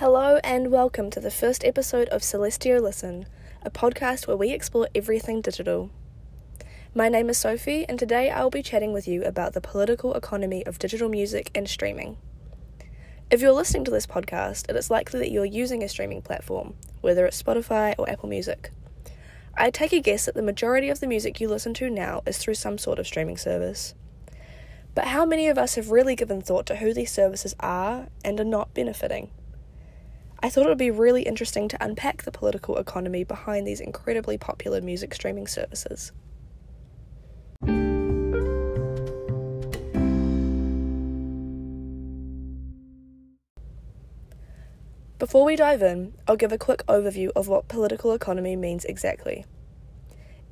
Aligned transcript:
Hello, 0.00 0.40
and 0.42 0.72
welcome 0.72 1.10
to 1.10 1.20
the 1.20 1.30
first 1.30 1.62
episode 1.62 2.08
of 2.08 2.22
Celestio 2.22 2.80
Listen, 2.80 3.26
a 3.60 3.70
podcast 3.70 4.26
where 4.26 4.34
we 4.34 4.50
explore 4.50 4.88
everything 4.94 5.42
digital. 5.42 5.90
My 6.94 7.10
name 7.10 7.28
is 7.28 7.36
Sophie, 7.36 7.84
and 7.86 7.98
today 7.98 8.30
I 8.30 8.42
will 8.42 8.48
be 8.48 8.62
chatting 8.62 8.94
with 8.94 9.06
you 9.06 9.22
about 9.24 9.52
the 9.52 9.60
political 9.60 10.14
economy 10.14 10.64
of 10.64 10.78
digital 10.78 11.10
music 11.10 11.50
and 11.54 11.68
streaming. 11.68 12.16
If 13.30 13.42
you're 13.42 13.52
listening 13.52 13.84
to 13.84 13.90
this 13.90 14.06
podcast, 14.06 14.70
it 14.70 14.76
is 14.76 14.90
likely 14.90 15.20
that 15.20 15.30
you're 15.30 15.44
using 15.44 15.82
a 15.82 15.88
streaming 15.90 16.22
platform, 16.22 16.76
whether 17.02 17.26
it's 17.26 17.42
Spotify 17.42 17.94
or 17.98 18.08
Apple 18.08 18.30
Music. 18.30 18.70
I 19.54 19.68
take 19.68 19.92
a 19.92 20.00
guess 20.00 20.24
that 20.24 20.34
the 20.34 20.40
majority 20.40 20.88
of 20.88 21.00
the 21.00 21.08
music 21.08 21.42
you 21.42 21.48
listen 21.50 21.74
to 21.74 21.90
now 21.90 22.22
is 22.24 22.38
through 22.38 22.54
some 22.54 22.78
sort 22.78 22.98
of 22.98 23.06
streaming 23.06 23.36
service. 23.36 23.92
But 24.94 25.08
how 25.08 25.26
many 25.26 25.46
of 25.48 25.58
us 25.58 25.74
have 25.74 25.90
really 25.90 26.16
given 26.16 26.40
thought 26.40 26.64
to 26.68 26.76
who 26.76 26.94
these 26.94 27.12
services 27.12 27.54
are 27.60 28.08
and 28.24 28.40
are 28.40 28.44
not 28.44 28.72
benefiting? 28.72 29.28
I 30.42 30.48
thought 30.48 30.64
it 30.64 30.68
would 30.70 30.78
be 30.78 30.90
really 30.90 31.22
interesting 31.22 31.68
to 31.68 31.84
unpack 31.84 32.22
the 32.22 32.32
political 32.32 32.78
economy 32.78 33.24
behind 33.24 33.66
these 33.66 33.80
incredibly 33.80 34.38
popular 34.38 34.80
music 34.80 35.14
streaming 35.14 35.46
services. 35.46 36.12
Before 45.18 45.44
we 45.44 45.56
dive 45.56 45.82
in, 45.82 46.14
I'll 46.26 46.36
give 46.36 46.52
a 46.52 46.56
quick 46.56 46.86
overview 46.86 47.30
of 47.36 47.46
what 47.46 47.68
political 47.68 48.14
economy 48.14 48.56
means 48.56 48.86
exactly. 48.86 49.44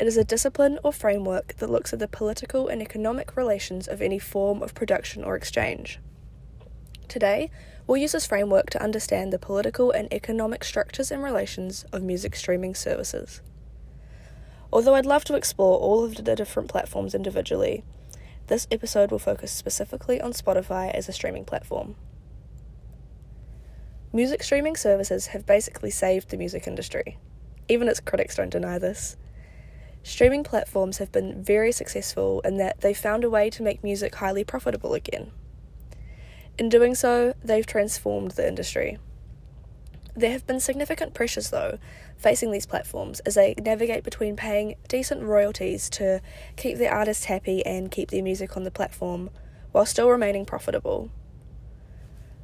It 0.00 0.08
is 0.08 0.16
a 0.16 0.24
discipline 0.24 0.80
or 0.82 0.92
framework 0.92 1.54
that 1.58 1.70
looks 1.70 1.92
at 1.92 2.00
the 2.00 2.08
political 2.08 2.66
and 2.66 2.82
economic 2.82 3.36
relations 3.36 3.86
of 3.86 4.02
any 4.02 4.18
form 4.18 4.64
of 4.64 4.74
production 4.74 5.22
or 5.22 5.36
exchange. 5.36 6.00
Today, 7.06 7.52
we'll 7.86 7.96
use 7.96 8.12
this 8.12 8.26
framework 8.26 8.70
to 8.70 8.82
understand 8.82 9.32
the 9.32 9.38
political 9.38 9.90
and 9.90 10.12
economic 10.12 10.64
structures 10.64 11.10
and 11.10 11.22
relations 11.22 11.84
of 11.92 12.02
music 12.02 12.34
streaming 12.34 12.74
services. 12.74 13.40
Although 14.72 14.94
I'd 14.94 15.06
love 15.06 15.24
to 15.24 15.36
explore 15.36 15.78
all 15.78 16.04
of 16.04 16.16
the 16.16 16.34
different 16.34 16.68
platforms 16.68 17.14
individually, 17.14 17.84
this 18.48 18.66
episode 18.70 19.10
will 19.10 19.18
focus 19.18 19.52
specifically 19.52 20.20
on 20.20 20.32
Spotify 20.32 20.90
as 20.90 21.08
a 21.08 21.12
streaming 21.12 21.44
platform. 21.44 21.96
Music 24.12 24.42
streaming 24.42 24.76
services 24.76 25.28
have 25.28 25.46
basically 25.46 25.90
saved 25.90 26.30
the 26.30 26.36
music 26.36 26.66
industry. 26.66 27.18
Even 27.68 27.88
its 27.88 28.00
critics 28.00 28.36
don't 28.36 28.50
deny 28.50 28.78
this. 28.78 29.16
Streaming 30.02 30.44
platforms 30.44 30.98
have 30.98 31.10
been 31.10 31.42
very 31.42 31.72
successful 31.72 32.40
in 32.40 32.56
that 32.58 32.80
they 32.80 32.94
found 32.94 33.24
a 33.24 33.30
way 33.30 33.50
to 33.50 33.62
make 33.62 33.82
music 33.82 34.14
highly 34.14 34.44
profitable 34.44 34.94
again. 34.94 35.32
In 36.58 36.68
doing 36.70 36.94
so, 36.94 37.34
they've 37.44 37.66
transformed 37.66 38.32
the 38.32 38.48
industry. 38.48 38.98
There 40.14 40.32
have 40.32 40.46
been 40.46 40.60
significant 40.60 41.12
pressures, 41.12 41.50
though, 41.50 41.78
facing 42.16 42.50
these 42.50 42.64
platforms 42.64 43.20
as 43.20 43.34
they 43.34 43.54
navigate 43.58 44.02
between 44.02 44.36
paying 44.36 44.76
decent 44.88 45.22
royalties 45.22 45.90
to 45.90 46.22
keep 46.56 46.78
their 46.78 46.94
artists 46.94 47.26
happy 47.26 47.64
and 47.66 47.90
keep 47.90 48.10
their 48.10 48.22
music 48.22 48.56
on 48.56 48.64
the 48.64 48.70
platform 48.70 49.28
while 49.72 49.84
still 49.84 50.08
remaining 50.08 50.46
profitable. 50.46 51.10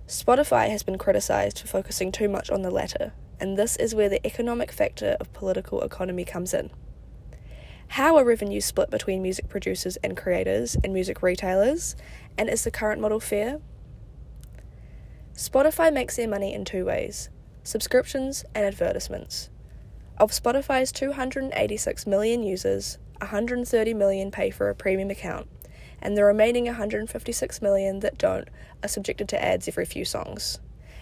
Spotify 0.07 0.69
has 0.69 0.83
been 0.83 0.99
criticised 0.99 1.61
for 1.61 1.67
focusing 1.67 2.13
too 2.13 2.29
much 2.29 2.51
on 2.51 2.61
the 2.61 2.71
latter, 2.71 3.15
and 3.41 3.57
this 3.57 3.77
is 3.77 3.95
where 3.95 4.11
the 4.11 4.25
economic 4.27 4.71
factor 4.71 5.17
of 5.19 5.33
political 5.33 5.81
economy 5.81 6.27
comes 6.27 6.53
in. 6.53 6.69
How 7.89 8.17
are 8.17 8.25
revenues 8.25 8.67
split 8.67 8.91
between 8.91 9.23
music 9.23 9.49
producers 9.49 9.97
and 10.05 10.15
creators 10.15 10.77
and 10.85 10.93
music 10.93 11.23
retailers, 11.23 11.97
and 12.37 12.51
is 12.51 12.65
the 12.65 12.71
current 12.71 13.01
model 13.01 13.21
fair? 13.21 13.61
Spotify 15.35 15.93
makes 15.93 16.17
their 16.17 16.29
money 16.29 16.53
in 16.53 16.65
two 16.65 16.85
ways 16.85 17.31
subscriptions 17.65 18.45
and 18.55 18.65
advertisements. 18.65 19.49
Of 20.19 20.31
Spotify's 20.31 20.93
286 20.93 22.07
million 22.07 22.43
users, 22.43 22.99
130 23.19 23.95
million 23.95 24.31
pay 24.31 24.51
for 24.51 24.69
a 24.69 24.75
premium 24.75 25.11
account, 25.11 25.49
and 26.01 26.17
the 26.17 26.25
remaining 26.25 26.67
156 26.67 27.63
million 27.63 28.01
that 28.01 28.19
don't 28.19 28.49
are 28.83 28.89
subjected 28.89 29.29
to 29.29 29.43
ads 29.43 29.69
every 29.69 29.87
few 29.87 30.05
songs. 30.05 30.59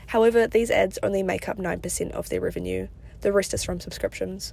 However, 0.09 0.47
these 0.47 0.71
ads 0.71 0.99
only 1.03 1.23
make 1.23 1.49
up 1.49 1.57
9% 1.57 2.11
of 2.13 2.29
their 2.29 2.41
revenue, 2.41 2.89
the 3.23 3.33
rest 3.33 3.55
is 3.55 3.65
from 3.65 3.81
subscriptions. 3.81 4.53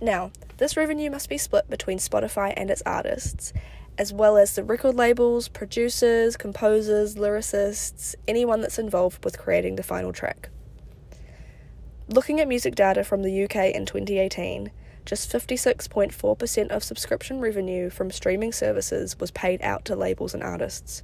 Now, 0.00 0.30
this 0.58 0.76
revenue 0.76 1.10
must 1.10 1.28
be 1.28 1.38
split 1.38 1.70
between 1.70 1.98
Spotify 1.98 2.52
and 2.56 2.70
its 2.70 2.82
artists, 2.84 3.52
as 3.96 4.12
well 4.12 4.36
as 4.36 4.54
the 4.54 4.64
record 4.64 4.94
labels, 4.94 5.48
producers, 5.48 6.36
composers, 6.36 7.14
lyricists, 7.14 8.14
anyone 8.26 8.60
that's 8.60 8.78
involved 8.78 9.24
with 9.24 9.38
creating 9.38 9.76
the 9.76 9.82
final 9.82 10.12
track. 10.12 10.50
Looking 12.08 12.40
at 12.40 12.48
music 12.48 12.74
data 12.74 13.04
from 13.04 13.22
the 13.22 13.44
UK 13.44 13.74
in 13.74 13.86
2018, 13.86 14.70
just 15.06 15.30
56.4% 15.30 16.68
of 16.68 16.82
subscription 16.82 17.40
revenue 17.40 17.90
from 17.90 18.10
streaming 18.10 18.52
services 18.52 19.18
was 19.18 19.30
paid 19.30 19.60
out 19.62 19.84
to 19.84 19.96
labels 19.96 20.34
and 20.34 20.42
artists. 20.42 21.02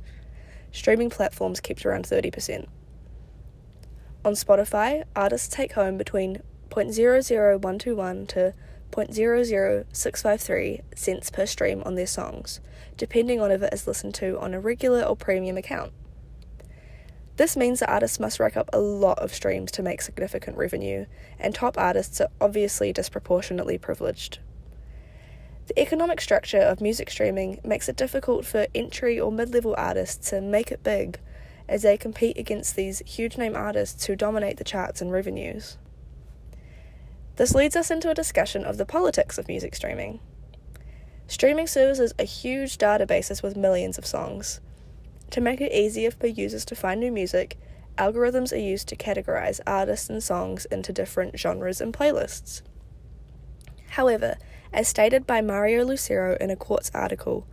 Streaming 0.73 1.11
platforms 1.11 1.61
kept 1.61 1.85
around 1.85 2.05
30%. 2.07 2.67
On 4.25 4.33
Spotify, 4.35 5.05
artists 5.17 5.49
take 5.49 5.73
home 5.73 5.97
between 5.97 6.43
0.00121 6.71 8.29
to 8.29 8.55
0.00653 8.91 10.81
cents 10.95 11.31
per 11.31 11.47
stream 11.47 11.83
on 11.85 11.95
their 11.95 12.07
songs, 12.07 12.61
depending 12.97 13.41
on 13.41 13.51
if 13.51 13.63
it 13.63 13.73
is 13.73 13.87
listened 13.87 14.15
to 14.15 14.39
on 14.39 14.55
a 14.55 14.61
regular 14.61 15.03
or 15.03 15.17
premium 15.17 15.57
account. 15.57 15.93
This 17.37 17.57
means 17.57 17.81
that 17.81 17.89
artists 17.89 18.21
must 18.21 18.39
rack 18.39 18.57
up 18.57 18.69
a 18.73 18.81
lot 18.81 19.19
of 19.19 19.35
streams 19.35 19.73
to 19.73 19.83
make 19.83 20.03
significant 20.03 20.59
revenue, 20.59 21.07
and 21.39 21.55
top 21.55 21.79
artists 21.79 22.21
are 22.21 22.29
obviously 22.41 22.93
disproportionately 22.93 23.79
privileged. 23.79 24.41
The 25.67 25.81
economic 25.81 26.21
structure 26.21 26.59
of 26.61 26.81
music 26.81 27.09
streaming 27.11 27.61
makes 27.65 27.89
it 27.89 27.97
difficult 27.97 28.45
for 28.45 28.67
entry 28.75 29.19
or 29.19 29.31
mid 29.33 29.55
level 29.55 29.75
artists 29.79 30.29
to 30.31 30.41
make 30.41 30.71
it 30.71 30.83
big 30.83 31.19
as 31.69 31.83
they 31.83 31.97
compete 31.97 32.37
against 32.37 32.75
these 32.75 33.01
huge 33.07 33.39
name 33.39 33.55
artists 33.55 34.05
who 34.05 34.17
dominate 34.17 34.57
the 34.57 34.65
charts 34.65 35.01
and 35.01 35.13
revenues. 35.13 35.79
This 37.41 37.55
leads 37.55 37.75
us 37.75 37.91
into 37.91 38.11
a 38.11 38.15
discussion 38.15 38.67
of 38.67 38.77
the 38.77 38.85
politics 38.85 39.39
of 39.39 39.49
music 39.49 39.75
streaming. 39.75 40.21
Streaming 41.27 41.67
services 41.67 42.13
are 42.19 42.27
huge 42.27 42.77
databases 42.77 43.43
with 43.43 43.57
millions 43.57 43.97
of 43.97 44.05
songs. 44.05 44.61
To 45.31 45.41
make 45.41 45.63
it 45.63 45.73
easier 45.73 46.11
for 46.11 46.27
users 46.27 46.67
to 46.67 46.77
find 46.77 47.01
new 47.01 47.11
music, 47.11 47.57
algorithms 47.97 48.53
are 48.53 48.59
used 48.59 48.89
to 48.89 48.95
categorize 48.95 49.59
artists 49.67 50.11
and 50.11 50.23
songs 50.23 50.67
into 50.67 50.93
different 50.93 51.39
genres 51.39 51.81
and 51.81 51.95
playlists. 51.95 52.61
However, 53.93 54.37
as 54.71 54.87
stated 54.87 55.27
by 55.27 55.41
Mario 55.41 55.83
Lucero 55.83 56.37
in 56.43 56.51
a 56.51 56.57
Quartz 56.57 56.91
article, 56.93 57.47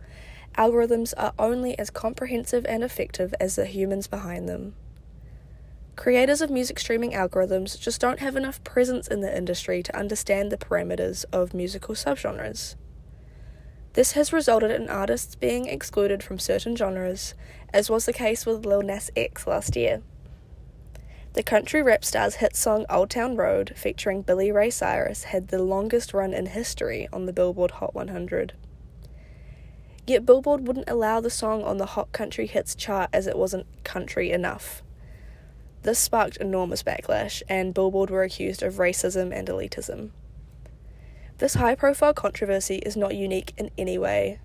algorithms 0.58 1.14
are 1.16 1.32
only 1.38 1.78
as 1.78 1.88
comprehensive 1.88 2.66
and 2.68 2.84
effective 2.84 3.34
as 3.40 3.56
the 3.56 3.64
humans 3.64 4.06
behind 4.06 4.50
them. 4.50 4.74
Creators 5.98 6.40
of 6.40 6.48
music 6.48 6.78
streaming 6.78 7.10
algorithms 7.10 7.76
just 7.76 8.00
don't 8.00 8.20
have 8.20 8.36
enough 8.36 8.62
presence 8.62 9.08
in 9.08 9.20
the 9.20 9.36
industry 9.36 9.82
to 9.82 9.98
understand 9.98 10.52
the 10.52 10.56
parameters 10.56 11.24
of 11.32 11.52
musical 11.52 11.96
subgenres. 11.96 12.76
This 13.94 14.12
has 14.12 14.32
resulted 14.32 14.70
in 14.70 14.88
artists 14.88 15.34
being 15.34 15.66
excluded 15.66 16.22
from 16.22 16.38
certain 16.38 16.76
genres, 16.76 17.34
as 17.74 17.90
was 17.90 18.06
the 18.06 18.12
case 18.12 18.46
with 18.46 18.64
Lil 18.64 18.82
Nas 18.82 19.10
X 19.16 19.44
last 19.44 19.74
year. 19.74 20.00
The 21.32 21.42
country 21.42 21.82
rap 21.82 22.04
star's 22.04 22.36
hit 22.36 22.54
song 22.54 22.86
Old 22.88 23.10
Town 23.10 23.34
Road, 23.34 23.72
featuring 23.74 24.22
Billy 24.22 24.52
Ray 24.52 24.70
Cyrus, 24.70 25.24
had 25.24 25.48
the 25.48 25.60
longest 25.60 26.14
run 26.14 26.32
in 26.32 26.46
history 26.46 27.08
on 27.12 27.26
the 27.26 27.32
Billboard 27.32 27.72
Hot 27.72 27.92
100. 27.92 28.52
Yet 30.06 30.24
Billboard 30.24 30.64
wouldn't 30.64 30.88
allow 30.88 31.20
the 31.20 31.28
song 31.28 31.64
on 31.64 31.78
the 31.78 31.86
Hot 31.86 32.12
Country 32.12 32.46
Hits 32.46 32.76
chart 32.76 33.10
as 33.12 33.26
it 33.26 33.36
wasn't 33.36 33.66
country 33.82 34.30
enough. 34.30 34.84
This 35.82 35.98
sparked 35.98 36.36
enormous 36.38 36.82
backlash, 36.82 37.42
and 37.48 37.72
Billboard 37.72 38.10
were 38.10 38.22
accused 38.22 38.62
of 38.62 38.74
racism 38.74 39.32
and 39.32 39.48
elitism. 39.48 40.10
This 41.38 41.54
high 41.54 41.76
profile 41.76 42.14
controversy 42.14 42.76
is 42.78 42.96
not 42.96 43.14
unique 43.14 43.54
in 43.56 43.70
any 43.78 43.96
way. 43.96 44.40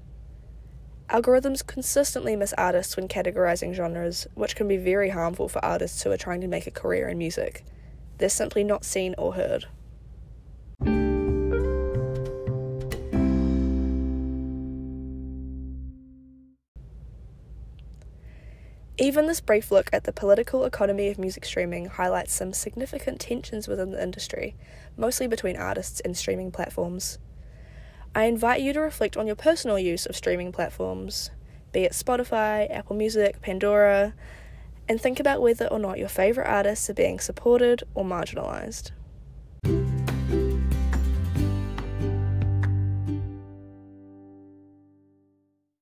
Algorithms 1.09 1.65
consistently 1.65 2.35
miss 2.35 2.53
artists 2.53 2.95
when 2.95 3.07
categorizing 3.07 3.73
genres, 3.73 4.27
which 4.35 4.55
can 4.55 4.67
be 4.67 4.77
very 4.77 5.09
harmful 5.09 5.49
for 5.49 5.63
artists 5.65 6.03
who 6.03 6.11
are 6.11 6.17
trying 6.17 6.41
to 6.41 6.47
make 6.47 6.67
a 6.67 6.71
career 6.71 7.07
in 7.09 7.17
music. 7.17 7.65
They're 8.19 8.29
simply 8.29 8.63
not 8.63 8.85
seen 8.85 9.15
or 9.17 9.33
heard. 9.33 9.65
Even 18.99 19.25
this 19.25 19.41
brief 19.41 19.71
look 19.71 19.89
at 19.91 20.03
the 20.03 20.13
political 20.13 20.65
economy 20.65 21.07
of 21.09 21.17
music 21.17 21.45
streaming 21.45 21.87
highlights 21.87 22.31
some 22.31 22.53
significant 22.53 23.19
tensions 23.19 23.67
within 23.67 23.89
the 23.89 24.01
industry, 24.01 24.55
mostly 24.95 25.25
between 25.25 25.57
artists 25.57 25.99
and 26.01 26.15
streaming 26.15 26.51
platforms. 26.51 27.17
I 28.13 28.25
invite 28.25 28.61
you 28.61 28.71
to 28.73 28.79
reflect 28.79 29.17
on 29.17 29.25
your 29.25 29.35
personal 29.35 29.79
use 29.79 30.05
of 30.05 30.15
streaming 30.15 30.51
platforms, 30.51 31.31
be 31.71 31.81
it 31.81 31.93
Spotify, 31.93 32.69
Apple 32.69 32.95
Music, 32.95 33.41
Pandora, 33.41 34.13
and 34.87 35.01
think 35.01 35.19
about 35.19 35.41
whether 35.41 35.65
or 35.65 35.79
not 35.79 35.97
your 35.97 36.07
favourite 36.07 36.47
artists 36.47 36.87
are 36.87 36.93
being 36.93 37.19
supported 37.19 37.81
or 37.95 38.05
marginalised. 38.05 38.91